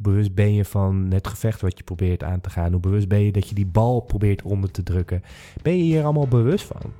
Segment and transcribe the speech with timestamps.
[0.00, 2.72] Bewust ben je van het gevecht wat je probeert aan te gaan?
[2.72, 5.22] Hoe bewust ben je dat je die bal probeert onder te drukken?
[5.62, 6.92] Ben je hier allemaal bewust van?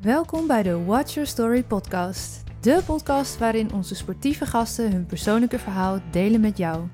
[0.00, 2.42] Welkom bij de Watch Your Story podcast.
[2.60, 6.86] De podcast waarin onze sportieve gasten hun persoonlijke verhaal delen met jou.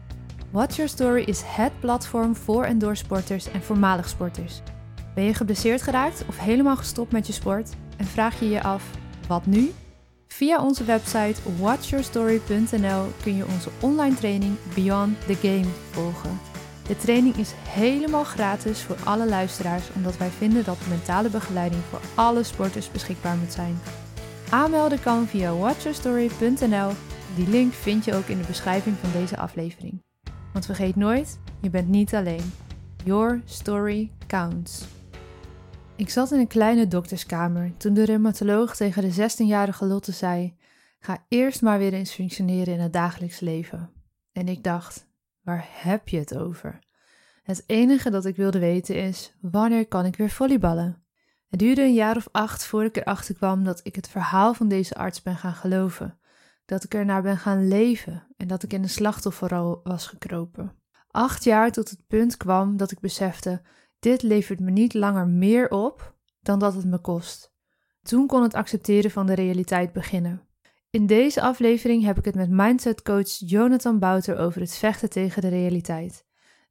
[0.51, 4.63] Watch Your Story is het platform voor en door sporters en voormalig sporters.
[5.15, 8.91] Ben je geblesseerd geraakt of helemaal gestopt met je sport en vraag je je af,
[9.29, 9.71] wat nu?
[10.35, 16.41] Via onze website watchyourstory.nl kun je onze online training Beyond the Game volgen.
[16.87, 22.01] De training is helemaal gratis voor alle luisteraars, omdat wij vinden dat mentale begeleiding voor
[22.15, 23.79] alle sporters beschikbaar moet zijn.
[24.51, 26.91] Aanmelden kan via watchyourstory.nl.
[27.37, 30.03] Die link vind je ook in de beschrijving van deze aflevering.
[30.53, 32.53] Want vergeet nooit, je bent niet alleen.
[33.05, 34.85] Your story counts.
[35.97, 40.57] Ik zat in een kleine dokterskamer toen de reumatoloog tegen de 16-jarige Lotte zei:
[40.99, 43.91] Ga eerst maar weer eens functioneren in het dagelijks leven.
[44.33, 45.07] En ik dacht:
[45.43, 46.79] Waar heb je het over?
[47.43, 51.05] Het enige dat ik wilde weten is: wanneer kan ik weer volleyballen?
[51.49, 54.69] Het duurde een jaar of acht voordat ik erachter kwam dat ik het verhaal van
[54.69, 56.19] deze arts ben gaan geloven.
[56.65, 60.77] Dat ik ernaar ben gaan leven en dat ik in een slachtofferrol was gekropen.
[61.11, 63.63] Acht jaar tot het punt kwam dat ik besefte:
[64.05, 67.53] dit levert me niet langer meer op dan dat het me kost.
[68.03, 70.43] Toen kon het accepteren van de realiteit beginnen.
[70.91, 75.43] In deze aflevering heb ik het met mindset coach Jonathan Bouter over het vechten tegen
[75.43, 76.25] de realiteit.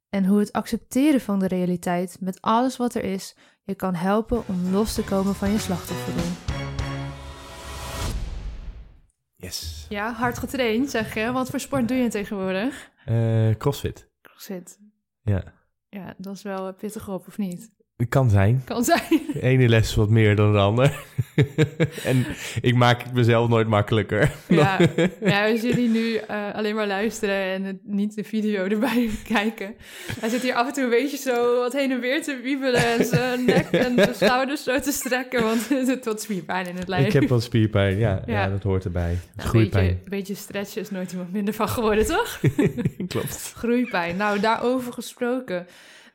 [0.08, 4.48] En hoe het accepteren van de realiteit met alles wat er is je kan helpen
[4.48, 6.30] om los te komen van je slachtofferrol.
[9.34, 9.86] Yes.
[9.88, 11.32] Ja, hard getraind zeg je.
[11.32, 12.90] Wat voor sport doe je tegenwoordig?
[13.08, 14.08] Uh, crossfit.
[14.22, 14.78] Crossfit.
[15.22, 15.53] Ja.
[15.94, 17.70] Ja, dat is wel pittig op, of niet?
[17.96, 18.62] Het kan zijn.
[18.64, 19.22] Kan zijn.
[19.32, 21.00] De ene les is wat meer dan de ander.
[22.04, 22.26] en
[22.60, 24.32] ik maak het mezelf nooit makkelijker.
[24.48, 24.78] Ja,
[25.20, 29.74] ja als jullie nu uh, alleen maar luisteren en het, niet de video erbij kijken.
[30.20, 32.84] Hij zit hier af en toe een beetje zo wat heen en weer te wiebelen
[32.86, 36.76] en zijn nek en de schouders zo te strekken, want er zit wat spierpijn in
[36.76, 37.06] het lijf.
[37.06, 38.22] Ik heb wat spierpijn, ja.
[38.26, 39.18] Ja, ja dat hoort erbij.
[39.36, 39.84] Nou, groeipijn.
[39.84, 42.40] Een beetje, beetje stretchen is nooit iemand minder van geworden, toch?
[43.08, 43.52] Klopt.
[43.56, 44.16] Groeipijn.
[44.16, 45.66] Nou, daarover gesproken.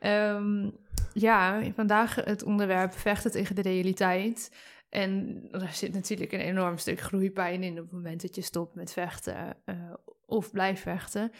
[0.05, 0.73] Um,
[1.19, 4.55] ja, vandaag het onderwerp vechten tegen de realiteit.
[4.89, 8.75] En er zit natuurlijk een enorm stuk groeipijn in op het moment dat je stopt
[8.75, 9.93] met vechten uh,
[10.25, 11.31] of blijft vechten.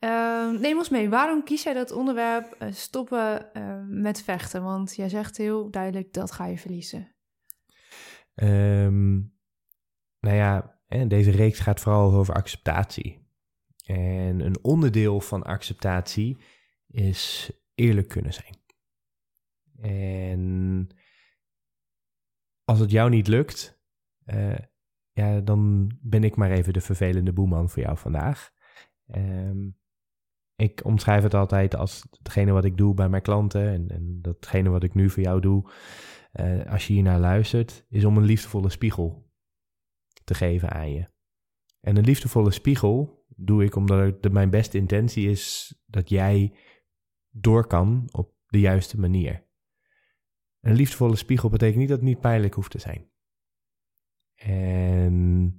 [0.00, 3.50] Uh, neem ons mee, waarom kies jij dat onderwerp uh, stoppen
[3.88, 4.62] met vechten?
[4.62, 7.12] Want jij zegt heel duidelijk dat ga je verliezen.
[8.34, 9.36] Um,
[10.20, 13.26] nou ja, deze reeks gaat vooral over acceptatie.
[13.84, 16.38] En een onderdeel van acceptatie
[16.88, 18.56] is eerlijk kunnen zijn.
[19.80, 20.88] En
[22.64, 23.80] als het jou niet lukt,
[24.26, 24.58] uh,
[25.12, 28.52] ja, dan ben ik maar even de vervelende boeman voor jou vandaag.
[29.14, 29.76] Um,
[30.56, 34.68] ik omschrijf het altijd als hetgene wat ik doe bij mijn klanten en, en datgene
[34.68, 35.70] wat ik nu voor jou doe,
[36.32, 39.30] uh, als je hiernaar luistert, is om een liefdevolle spiegel
[40.24, 41.08] te geven aan je.
[41.80, 46.54] En een liefdevolle spiegel doe ik omdat mijn beste intentie is dat jij
[47.30, 49.47] door kan op de juiste manier.
[50.60, 53.10] Een liefdevolle spiegel betekent niet dat het niet pijnlijk hoeft te zijn.
[54.34, 55.52] En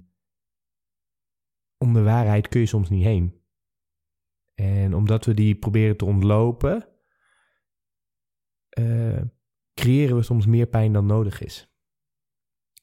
[1.78, 3.44] om de waarheid kun je soms niet heen.
[4.54, 6.88] En omdat we die proberen te ontlopen,
[8.78, 9.22] uh,
[9.74, 11.74] creëren we soms meer pijn dan nodig is.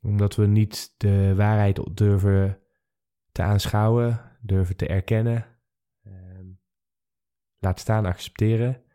[0.02, 2.62] Omdat we niet de waarheid durven
[3.32, 5.60] te aanschouwen, durven te erkennen,
[6.04, 6.40] uh,
[7.58, 8.87] laat staan accepteren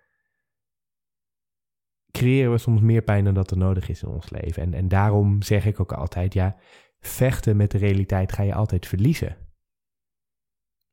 [2.12, 4.62] creëren we soms meer pijn dan dat er nodig is in ons leven.
[4.62, 6.56] En, en daarom zeg ik ook altijd, ja,
[7.00, 9.36] vechten met de realiteit ga je altijd verliezen.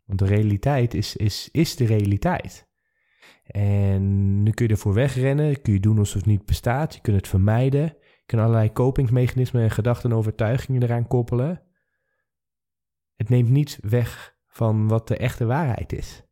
[0.05, 2.67] Want de realiteit is, is, is de realiteit.
[3.45, 7.15] En nu kun je ervoor wegrennen, kun je doen alsof het niet bestaat, je kunt
[7.15, 11.63] het vermijden, je kunt allerlei kopingsmechanismen en gedachten en overtuigingen eraan koppelen.
[13.15, 16.23] Het neemt niets weg van wat de echte waarheid is.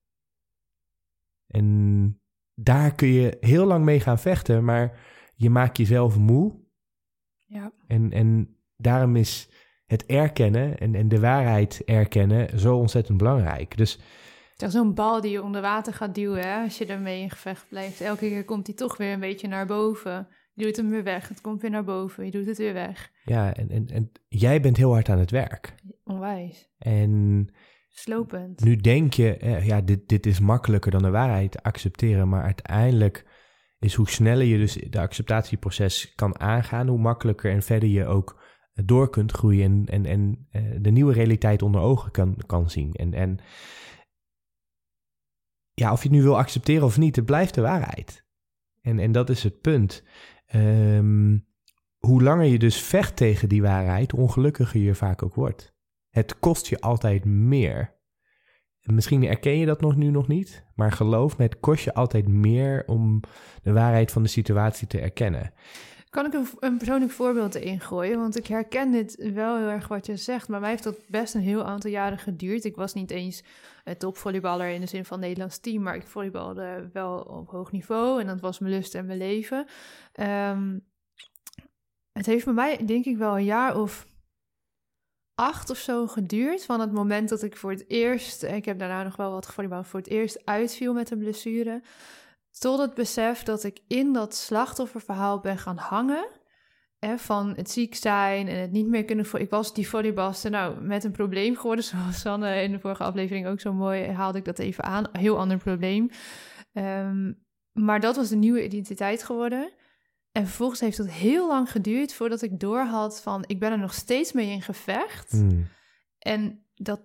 [1.47, 2.21] En
[2.59, 4.99] daar kun je heel lang mee gaan vechten, maar
[5.35, 6.55] je maakt jezelf moe.
[7.45, 7.71] Ja.
[7.87, 9.49] En, en daarom is
[9.85, 13.77] het erkennen en, en de waarheid erkennen zo ontzettend belangrijk.
[13.77, 13.99] Dus
[14.51, 17.29] het is zo'n bal die je onder water gaat duwen hè, als je ermee in
[17.29, 18.01] gevecht blijft.
[18.01, 20.27] Elke keer komt hij toch weer een beetje naar boven.
[20.53, 23.11] Je doet hem weer weg, het komt weer naar boven, je doet het weer weg.
[23.23, 25.75] Ja, en, en, en jij bent heel hard aan het werk.
[26.03, 26.69] Onwijs.
[26.77, 27.47] En
[27.99, 28.63] Slopend.
[28.63, 32.43] Nu denk je, eh, ja, dit, dit is makkelijker dan de waarheid te accepteren, maar
[32.43, 33.25] uiteindelijk
[33.79, 38.43] is hoe sneller je dus de acceptatieproces kan aangaan, hoe makkelijker en verder je ook
[38.85, 42.93] door kunt groeien en, en, en uh, de nieuwe realiteit onder ogen kan, kan zien.
[42.93, 43.39] En, en
[45.73, 48.25] ja, of je het nu wil accepteren of niet, het blijft de waarheid.
[48.81, 50.03] En, en dat is het punt.
[50.45, 51.37] Ehm,
[51.97, 55.76] hoe langer je dus vecht tegen die waarheid, ongelukkiger je vaak ook wordt.
[56.17, 57.95] Het kost je altijd meer.
[58.81, 62.27] Misschien herken je dat nog nu nog niet, maar geloof me, het kost je altijd
[62.27, 63.21] meer om
[63.63, 65.53] de waarheid van de situatie te erkennen.
[66.09, 68.19] Kan ik een, een persoonlijk voorbeeld erin gooien?
[68.19, 70.47] Want ik herken dit wel heel erg wat je zegt.
[70.47, 72.63] Maar mij heeft dat best een heel aantal jaren geduurd.
[72.63, 73.43] Ik was niet eens
[73.97, 75.83] topvolleyballer in de zin van Nederlands team.
[75.83, 78.21] Maar ik volleybalde wel op hoog niveau.
[78.21, 79.65] En dat was mijn lust en mijn leven.
[80.13, 80.79] Ehm,
[82.11, 84.07] het heeft bij mij denk ik wel een jaar of
[85.37, 86.65] acht of zo geduurd.
[86.65, 89.87] Van het moment dat ik voor het eerst, ik heb daarna nog wel wat gevolleybald,
[89.87, 91.81] voor het eerst uitviel met een blessure.
[92.59, 96.27] Tot het besef dat ik in dat slachtofferverhaal ben gaan hangen.
[96.99, 99.25] Hè, van het ziek zijn en het niet meer kunnen...
[99.33, 101.83] Ik was die volleybalster nou met een probleem geworden.
[101.91, 105.05] Zoals Sanne in de vorige aflevering ook zo mooi haalde ik dat even aan.
[105.11, 106.09] Heel ander probleem.
[106.73, 107.33] Ehm,
[107.71, 109.71] maar dat was de nieuwe identiteit geworden.
[110.37, 113.43] En vervolgens heeft het heel lang geduurd voordat ik doorhad van...
[113.47, 115.31] ik ben er nog steeds mee in gevecht.
[115.31, 115.67] Hmm.
[116.19, 117.01] En dat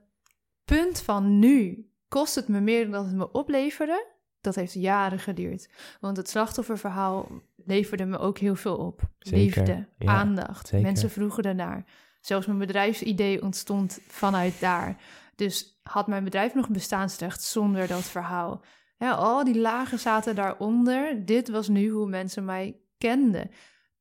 [0.65, 4.07] punt van nu kost het me meer dan het me opleverde
[4.41, 5.69] dat heeft jaren geduurd.
[6.01, 9.01] Want het slachtofferverhaal leverde me ook heel veel op.
[9.19, 10.73] Liefde, aandacht.
[10.73, 11.85] Mensen vroegen ernaar.
[12.21, 14.97] Zelfs mijn bedrijfsidee ontstond vanuit daar.
[15.37, 18.65] Dus had mijn bedrijf nog bestaansrecht zonder dat verhaal.
[18.99, 21.27] Ja, al die lagen zaten daaronder.
[21.27, 23.51] Dit was nu hoe mensen mij kenden.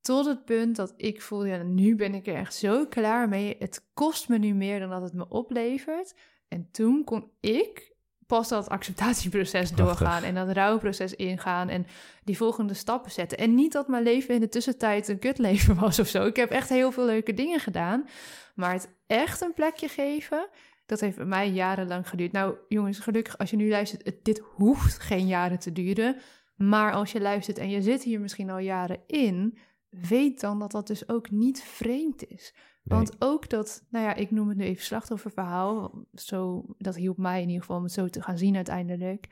[0.01, 3.55] Tot het punt dat ik voelde, ja, nu ben ik er echt zo klaar mee.
[3.59, 6.13] Het kost me nu meer dan dat het me oplevert.
[6.47, 7.91] En toen kon ik
[8.27, 11.85] pas dat acceptatieproces doorgaan en dat rouwproces ingaan en
[12.23, 13.37] die volgende stappen zetten.
[13.37, 16.25] En niet dat mijn leven in de tussentijd een kutleven was of zo.
[16.25, 18.07] Ik heb echt heel veel leuke dingen gedaan,
[18.55, 20.47] maar het echt een plekje geven,
[20.85, 22.31] dat heeft bij mij jarenlang geduurd.
[22.31, 26.17] Nou, jongens, gelukkig als je nu luistert, dit hoeft geen jaren te duren.
[26.61, 29.57] Maar als je luistert en je zit hier misschien al jaren in,
[29.89, 32.55] weet dan dat dat dus ook niet vreemd is.
[32.83, 36.03] Want ook dat, nou ja, ik noem het nu even slachtofferverhaal.
[36.13, 39.27] Zo, dat hielp mij in ieder geval om het zo te gaan zien uiteindelijk.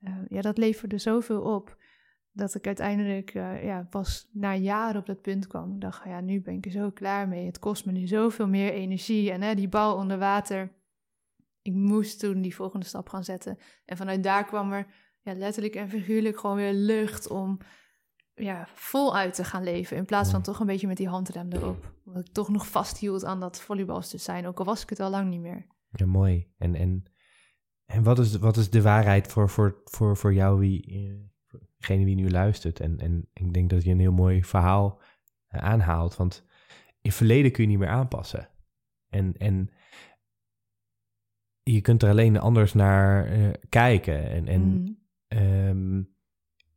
[0.00, 1.76] Uh, ja, dat leverde zoveel op.
[2.32, 5.74] Dat ik uiteindelijk uh, ja, pas na jaren op dat punt kwam.
[5.74, 7.46] Ik dacht, ja, nu ben ik er zo klaar mee.
[7.46, 9.30] Het kost me nu zoveel meer energie.
[9.30, 10.72] En hè, die bal onder water.
[11.62, 13.58] Ik moest toen die volgende stap gaan zetten.
[13.84, 14.86] En vanuit daar kwam er
[15.30, 17.58] ja, letterlijk en figuurlijk gewoon weer lucht om
[18.34, 19.96] ja, voluit te gaan leven.
[19.96, 21.94] In plaats van toch een beetje met die handrem erop.
[22.04, 24.46] Omdat ik toch nog vasthield aan dat volleybalster zijn.
[24.46, 25.66] Ook al was ik het al lang niet meer.
[25.90, 26.46] Ja, mooi.
[26.58, 27.04] En, en,
[27.84, 32.04] en wat, is, wat is de waarheid voor, voor, voor, voor jou, wie, eh, degene
[32.04, 32.80] wie nu luistert?
[32.80, 35.00] En, en ik denk dat je een heel mooi verhaal
[35.46, 36.16] eh, aanhaalt.
[36.16, 36.46] Want
[37.00, 38.48] in verleden kun je niet meer aanpassen.
[39.08, 39.70] En, en
[41.62, 44.30] je kunt er alleen anders naar uh, kijken.
[44.30, 44.99] En, en mm.
[45.36, 46.14] Um,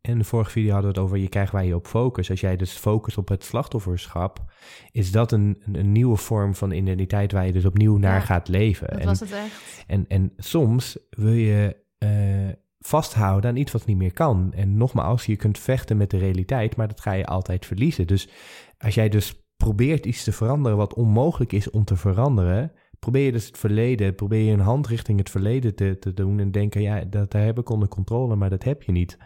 [0.02, 2.30] in de vorige video hadden we het over je krijgt waar je op focus.
[2.30, 4.44] Als jij dus focust op het slachtofferschap,
[4.92, 8.88] is dat een, een, nieuwe vorm van identiteit waar je dus opnieuw naar gaat leven.
[8.88, 9.84] Dat en, was het echt.
[9.88, 14.54] En, en soms wil je uh, vasthouden aan iets wat niet meer kan.
[14.54, 18.08] En nogmaals, je kunt vechten met de realiteit, maar dat ga je altijd verliezen.
[18.08, 18.30] Dus
[18.78, 22.72] als jij dus probeert iets te veranderen wat onmogelijk is om te veranderen,
[23.04, 26.40] probeer je dus het verleden, probeer je een hand richting het verleden te, te doen
[26.40, 29.18] en denken, ja, dat daar heb ik onder controle, maar dat heb je niet.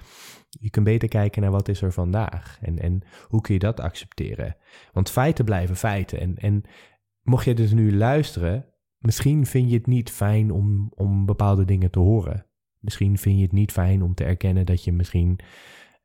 [0.50, 3.80] Je kunt beter kijken naar wat is er vandaag en, en hoe kun je dat
[3.80, 4.56] accepteren.
[4.94, 6.20] Want feiten blijven feiten.
[6.20, 6.64] En, en
[7.22, 8.66] mocht je dus nu luisteren,
[8.98, 12.46] misschien vind je het niet fijn om, om bepaalde dingen te horen.
[12.80, 15.40] Misschien vind je het niet fijn om te erkennen dat je misschien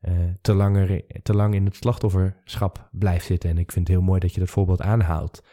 [0.01, 3.49] uh, te, langer, te lang in het slachtofferschap blijft zitten.
[3.49, 5.43] En ik vind het heel mooi dat je dat voorbeeld aanhaalt.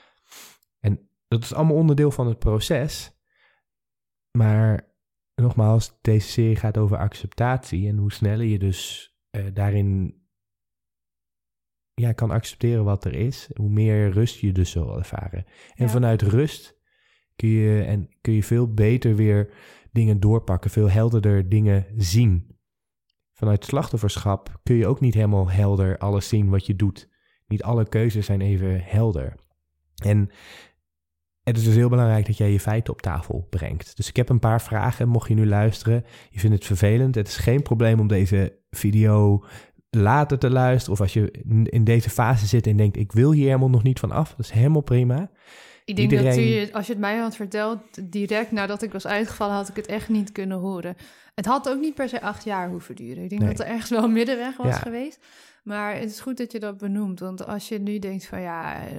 [1.31, 3.13] Dat is allemaal onderdeel van het proces.
[4.31, 4.95] Maar
[5.35, 10.21] nogmaals, deze serie gaat over acceptatie en hoe sneller je dus uh, daarin
[11.95, 15.45] ja, kan accepteren wat er is, hoe meer rust je dus zal ervaren.
[15.75, 16.79] En vanuit rust
[17.37, 19.53] kun je, en kun je veel beter weer
[19.93, 22.59] dingen doorpakken, veel helderder dingen zien.
[23.33, 27.09] Vanuit slachtofferschap kun je ook niet helemaal helder alles zien wat je doet.
[27.47, 29.35] Niet alle keuzes zijn even helder.
[30.03, 30.31] En
[31.43, 33.97] het is dus heel belangrijk dat jij je feiten op tafel brengt.
[33.97, 36.05] Dus ik heb een paar vragen, mocht je nu luisteren.
[36.31, 37.15] Je vindt het vervelend.
[37.15, 39.45] Het is geen probleem om deze video
[39.91, 40.93] later te luisteren.
[40.93, 41.31] Of als je
[41.65, 44.29] in deze fase zit en denkt, ik wil hier helemaal nog niet van af.
[44.31, 45.31] Dat is helemaal prima.
[45.85, 47.79] Ik denk Iedereen- dat je, als je het mij had verteld,
[48.13, 50.97] direct nadat ik was uitgevallen, had ik het echt niet kunnen horen.
[51.35, 53.23] Het had ook niet per se acht jaar hoeven duren.
[53.23, 53.51] Ik denk Nee.
[53.51, 54.73] dat er ergens wel een middenweg was Ja.
[54.73, 55.19] geweest.
[55.65, 57.21] Maar het is goed dat je dat benoemt.
[57.21, 58.97] Want als je nu denkt van ja, eh,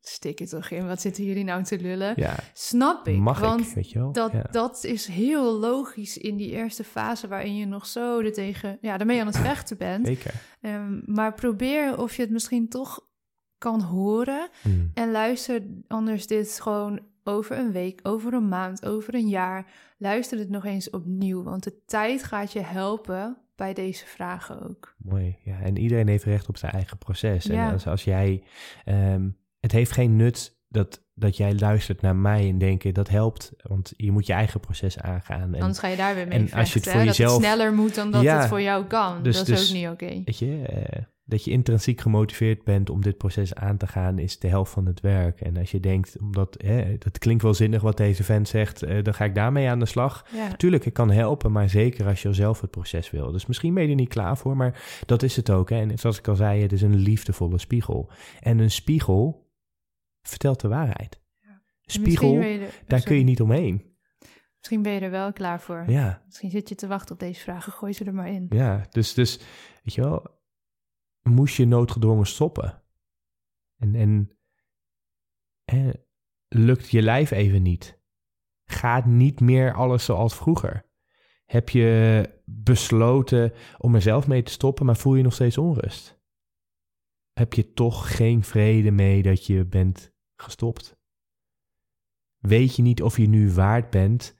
[0.00, 2.12] stik het toch in, wat zitten jullie nou te lullen?
[2.16, 3.16] Ja, Snap ik.
[3.18, 4.12] mag want ik, weet je wel?
[4.12, 4.42] dat, ja.
[4.50, 8.96] dat is heel logisch in die eerste fase waarin je nog zo er tegen, ja,
[8.96, 10.06] daarmee aan het vechten bent.
[10.06, 10.34] Zeker.
[10.60, 13.06] Ehm, maar probeer of je het misschien toch
[13.58, 14.48] kan horen.
[14.62, 14.90] Mm.
[14.94, 19.66] En luister anders dit gewoon over een week, over een maand, over een jaar.
[19.98, 24.94] Luister het nog eens opnieuw, want de tijd gaat je helpen bij deze vragen ook.
[24.98, 25.36] Mooi.
[25.44, 27.44] Ja, en iedereen heeft recht op zijn eigen proces.
[27.44, 27.66] Ja.
[27.66, 28.42] En als, als jij.
[28.84, 29.28] ehm,
[29.60, 33.52] het heeft geen nut dat, dat jij luistert naar mij en denken dat helpt.
[33.62, 35.54] Want je moet je eigen proces aangaan.
[35.54, 37.40] En, Anders ga je daar weer mee en als je het voor hè, jezelf- Dat
[37.42, 39.22] het sneller moet dan dat Ja, het voor jou kan.
[39.22, 40.22] dus- dat is dus- ook niet oké.
[40.24, 44.38] weet je, eh, dat je intrinsiek gemotiveerd bent om dit proces aan te gaan, is
[44.38, 45.40] de helft van het werk.
[45.40, 49.02] En als je denkt, omdat hè, dat klinkt wel zinnig wat deze vent zegt, eh,
[49.02, 50.26] dan ga ik daarmee aan de slag.
[50.34, 50.48] Ja.
[50.56, 53.32] Tuurlijk, ik kan helpen, maar zeker als je zelf het proces wil.
[53.32, 55.70] Dus misschien ben je er niet klaar voor, maar dat is het ook.
[55.70, 55.76] Hè?
[55.80, 58.10] En zoals ik al zei, het is een liefdevolle spiegel.
[58.40, 59.46] En een spiegel
[60.28, 61.20] vertelt de waarheid.
[61.40, 63.96] En misschien spiegel, daar kun je niet omheen.
[64.58, 65.84] Misschien ben je er wel klaar voor.
[65.86, 67.72] Ja, Misschien zit je te wachten op deze vragen.
[67.72, 68.46] Gooi ze er maar in.
[68.48, 68.86] ja.
[68.90, 69.38] Dus, dus,
[69.82, 70.40] weet je wel,
[71.22, 72.82] moest je noodgedwongen stoppen.
[73.76, 74.38] En, en
[75.64, 75.90] hè,
[76.48, 78.00] lukt je lijf even niet.
[78.64, 80.86] Gaat niet meer alles zoals vroeger.
[81.44, 86.20] Heb je besloten om er zelf mee te stoppen, maar voel je nog steeds onrust?
[87.32, 90.96] Heb je toch geen vrede mee dat je bent gestopt?
[92.38, 94.36] Weet je niet of je nu waard bent,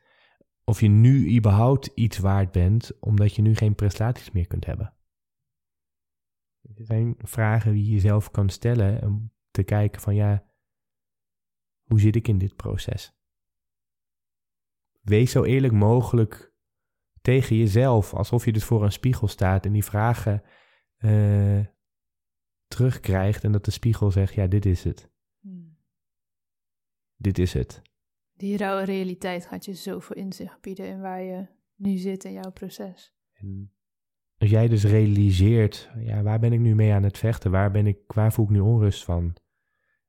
[0.64, 4.94] of je nu überhaupt iets waard bent, omdat je nu geen prestaties meer kunt hebben?
[6.76, 10.46] Er zijn vragen die je jezelf kan stellen om te kijken van ja,
[11.82, 13.16] hoe zit ik in dit proces?
[15.00, 16.54] Wees zo eerlijk mogelijk
[17.22, 20.42] tegen jezelf, alsof je dus voor een spiegel staat en die vragen
[20.96, 21.60] eh,
[22.66, 25.10] terugkrijgt en dat de spiegel zegt, ja, dit is het.
[27.20, 27.82] Dit is het.
[28.36, 32.50] Die rauwe realiteit gaat je zoveel inzicht bieden in waar je nu zit in jouw
[32.50, 33.14] proces.
[33.32, 33.72] En
[34.36, 37.50] als jij dus realiseert, ja, waar ben ik nu mee aan het vechten?
[37.50, 39.36] Waar, ben ik, waar voel ik nu onrust van?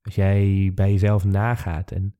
[0.01, 2.19] Als jij bij jezelf nagaat en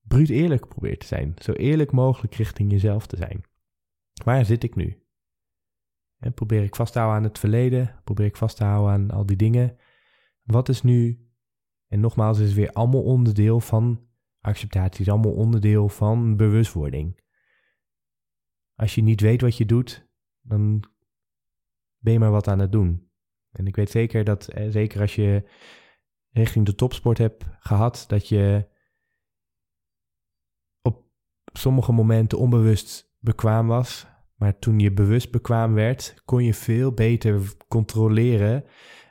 [0.00, 1.34] bruut eerlijk probeert te zijn.
[1.38, 3.44] Zo eerlijk mogelijk richting jezelf te zijn.
[4.24, 5.02] Waar zit ik nu?
[6.18, 8.00] En probeer ik vast te houden aan het verleden?
[8.04, 9.76] Probeer ik vast te houden aan al die dingen?
[10.42, 11.27] Wat is nu?
[11.88, 14.06] En nogmaals, het is weer allemaal onderdeel van
[14.40, 15.00] acceptatie.
[15.00, 17.20] Is allemaal onderdeel van bewustwording.
[18.74, 20.08] Als je niet weet wat je doet,
[20.40, 20.84] dan
[21.98, 23.10] ben je maar wat aan het doen.
[23.50, 25.48] En ik weet zeker dat, eh, zeker als je
[26.30, 28.68] richting de topsport hebt gehad, dat je
[30.82, 31.04] op
[31.52, 34.06] sommige momenten onbewust bekwaam was.
[34.34, 38.64] Maar toen je bewust bekwaam werd, kon je veel beter controleren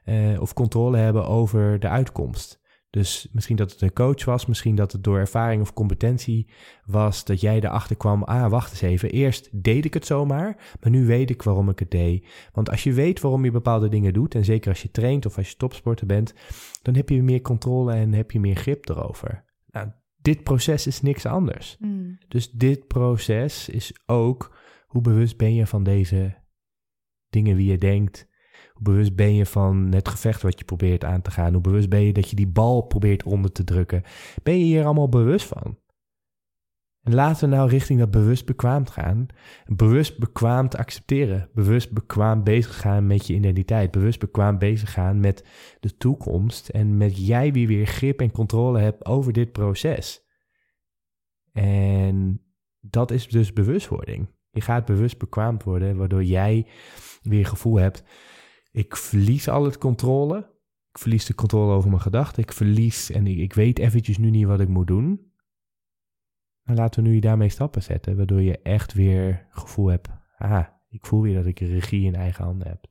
[0.03, 2.65] eh, of controle hebben over de uitkomst.
[2.98, 6.48] Dus misschien dat het een coach was, misschien dat het door ervaring of competentie
[6.86, 10.92] was dat jij erachter kwam, ah, wacht eens even, eerst deed ik het zomaar, maar
[10.92, 12.27] nu weet ik waarom ik het deed.
[12.54, 15.38] Want als je weet waarom je bepaalde dingen doet, en zeker als je traint of
[15.38, 16.34] als je topsporter bent,
[16.82, 19.44] dan heb je meer controle en heb je meer grip erover.
[19.68, 21.75] Nou, dit proces is niks anders.
[21.80, 22.18] Hmm.
[22.27, 26.36] Dus dit proces is ook hoe bewust ben je van deze
[27.30, 28.27] dingen wie je denkt.
[28.77, 31.53] Hoe bewust ben je van het gevecht wat je probeert aan te gaan.
[31.53, 34.03] Hoe bewust ben je dat je die bal probeert onder te drukken.
[34.43, 35.77] Ben je hier allemaal bewust van?
[37.01, 39.25] En laten we nou richting dat bewust bekwaam gaan.
[39.65, 41.50] Bewust bekwaam te accepteren.
[41.53, 43.91] Bewust bekwaam bezig gaan met je identiteit.
[43.91, 45.46] Bewust bekwaam bezig gaan met
[45.79, 46.69] de toekomst.
[46.69, 50.25] En met jij wie weer grip en controle hebt over dit proces.
[51.51, 52.41] En
[52.79, 54.27] dat is dus bewustwording.
[54.50, 56.67] Je gaat bewust bekwaamd worden, waardoor jij
[57.22, 58.03] weer gevoel hebt:
[58.77, 60.38] ik verlies al het controle.
[60.91, 62.43] Ik verlies de controle over mijn gedachten.
[62.43, 65.31] Ik verlies en ik, ik weet eventjes nu niet wat ik moet doen.
[66.62, 70.07] Maar laten we nu daarmee stappen zetten, waardoor je echt weer gevoel hebt:
[70.38, 72.86] ah, ik voel weer dat ik regie in eigen handen heb.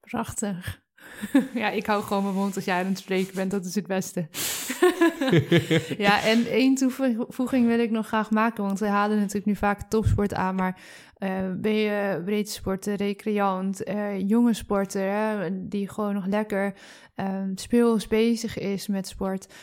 [0.00, 0.84] Prachtig.
[1.54, 3.50] ja, ik hou gewoon mijn mond als jij aan het spreken bent.
[3.50, 4.28] Dat is het beste.
[6.06, 8.64] ja, en één toevoeging wil ik nog graag maken.
[8.64, 10.54] Want we halen natuurlijk nu vaak topsport aan.
[10.54, 10.80] Maar
[11.18, 15.10] uh, ben je breedte sporter, recreant, uh, jonge sporter...
[15.10, 16.74] Hè, die gewoon nog lekker
[17.16, 19.54] uh, speels bezig is met sport...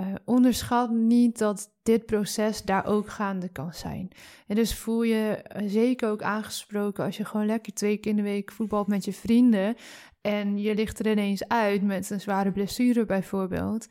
[0.00, 4.08] Uh, onderschat niet dat dit proces daar ook gaande kan zijn.
[4.46, 8.22] En dus voel je zeker ook aangesproken als je gewoon lekker twee keer in de
[8.22, 9.76] week voetbalt met je vrienden
[10.26, 13.86] en je ligt er ineens uit met een zware blessure bijvoorbeeld.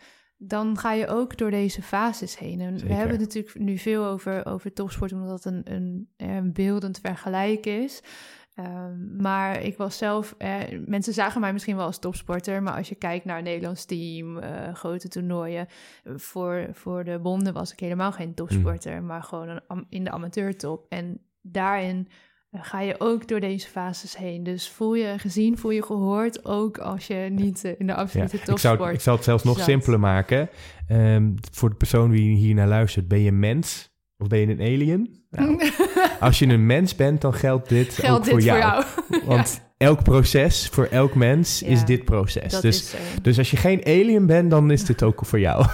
[0.48, 2.62] Dan ga je ook door deze fases heen.
[2.62, 6.54] En we hebben het natuurlijk nu veel over, over topsport, omdat het een, een, een
[6.54, 8.02] beeldend vergelijk is.
[8.60, 12.90] Um, maar ik was zelf, eh, mensen zagen mij misschien wel als topsporter, maar als
[12.90, 15.68] je kijkt naar het Nederlands team, uh, grote toernooien,
[16.04, 19.06] voor, voor de bonden was ik helemaal geen topsporter, mm.
[19.06, 20.86] maar gewoon een, in de amateurtop.
[20.90, 22.08] En daarin
[22.62, 24.44] ga je ook door deze fases heen.
[24.44, 28.38] Dus voel je gezien, voel je gehoord, ook als je niet uh, in de absolute
[28.38, 29.66] ja, topsport ik zou, ik zou het zelfs nog zat.
[29.66, 30.50] simpeler maken.
[30.92, 34.60] Um, voor de persoon die hier naar luistert, ben je mens of ben je een
[34.60, 35.23] alien?
[35.36, 35.72] Nou,
[36.20, 38.84] als je een mens bent, dan geldt dit geldt ook dit voor jou.
[38.84, 39.24] Voor jou.
[39.36, 39.86] Want ja.
[39.86, 42.60] elk proces, voor elk mens, Ja, is dit proces.
[42.62, 45.66] Dus, dus als je geen alien bent, dan is dit ook voor jou.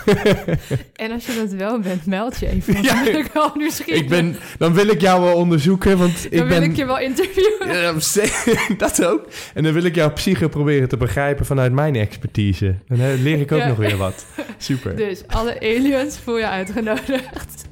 [0.95, 2.81] En als je dat wel bent, meld je even.
[2.81, 4.01] Ja, dan ben ik wel nieuwsgierig.
[4.01, 6.59] ik ben, dan wil ik jou wel onderzoeken, want ik dan ben...
[6.59, 8.77] wil ik je wel interviewen.
[8.77, 9.27] Dat ook.
[9.53, 12.75] En dan wil ik jouw psyche proberen te begrijpen vanuit mijn expertise.
[12.87, 14.25] Dan leer ik ook nog weer wat.
[14.57, 14.95] Super.
[14.95, 17.67] Dus alle aliens voel je uitgenodigd.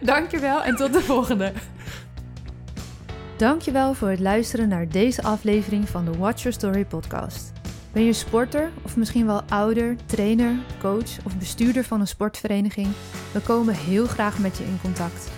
[0.00, 1.27] Dankjewel en tot de volgende.
[3.36, 7.52] Dankjewel voor het luisteren naar deze aflevering van de Watch Your Story podcast.
[7.92, 12.88] Ben je sporter of misschien wel ouder, trainer, coach of bestuurder van een sportvereniging?
[13.32, 15.30] We komen heel graag met je in contact.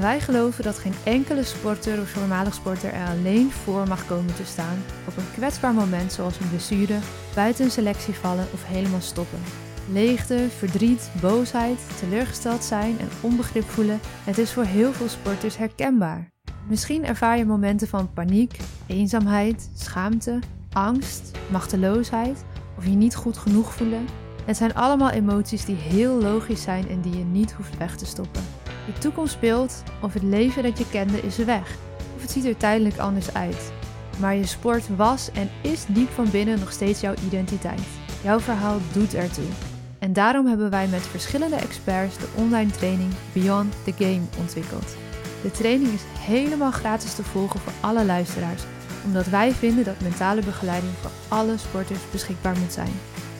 [0.00, 4.44] Wij geloven dat geen enkele sporter of voormalig sporter er alleen voor mag komen te
[4.44, 6.98] staan op een kwetsbaar moment zoals een blessure,
[7.34, 9.71] buiten een selectie vallen of helemaal stoppen.
[9.90, 16.30] Leegte, verdriet, boosheid, teleurgesteld zijn en onbegrip voelen, het is voor heel veel sporters herkenbaar.
[16.68, 20.38] Misschien ervaar je momenten van paniek, eenzaamheid, schaamte,
[20.72, 22.44] angst, machteloosheid
[22.78, 24.06] of je niet goed genoeg voelen.
[24.44, 28.06] Het zijn allemaal emoties die heel logisch zijn en die je niet hoeft weg te
[28.06, 28.42] stoppen.
[28.86, 31.76] De toekomst speelt of het leven dat je kende is weg,
[32.14, 33.72] of het ziet er tijdelijk anders uit.
[34.20, 37.82] Maar je sport was en is diep van binnen nog steeds jouw identiteit.
[38.22, 39.71] Jouw verhaal doet ertoe.
[40.02, 44.96] En daarom hebben wij met verschillende experts de online training Beyond the Game ontwikkeld.
[45.42, 48.62] De training is helemaal gratis te volgen voor alle luisteraars,
[49.04, 52.92] omdat wij vinden dat mentale begeleiding voor alle sporters beschikbaar moet zijn.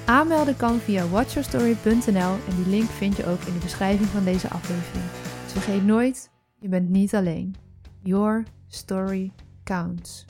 [0.05, 4.49] Aanmelden kan via watchyourstory.nl en die link vind je ook in de beschrijving van deze
[4.49, 5.05] aflevering.
[5.45, 7.55] Dus vergeet nooit, je bent niet alleen.
[8.03, 9.33] Your story
[9.65, 10.25] counts.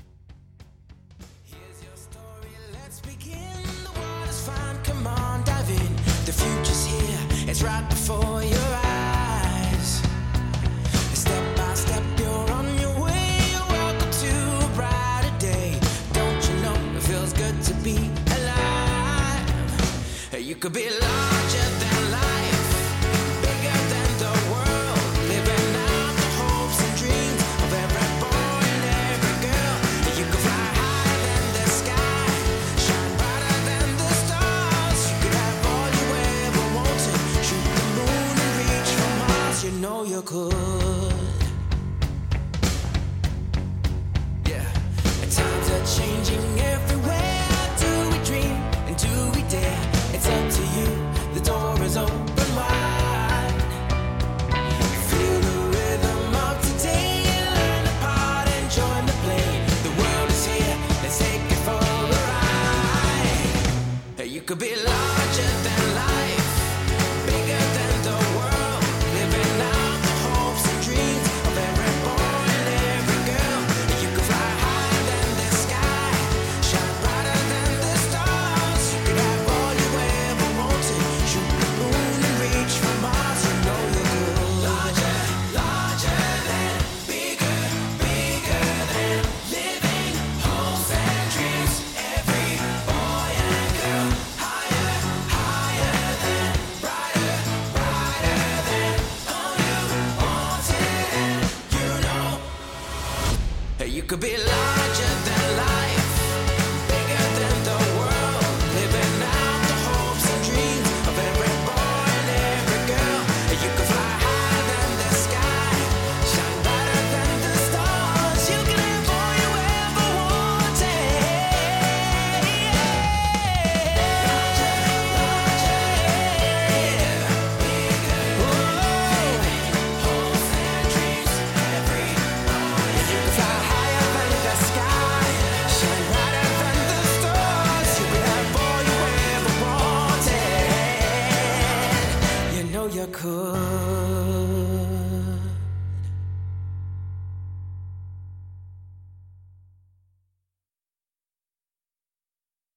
[20.62, 21.32] Could be larger